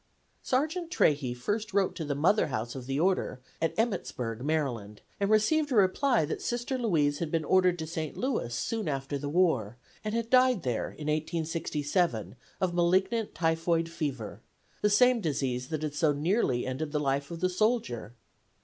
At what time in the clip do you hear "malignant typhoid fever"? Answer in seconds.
12.73-14.41